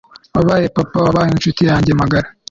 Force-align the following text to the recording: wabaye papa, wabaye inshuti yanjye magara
wabaye 0.35 0.65
papa, 0.75 0.97
wabaye 1.05 1.29
inshuti 1.31 1.61
yanjye 1.69 1.91
magara 2.01 2.27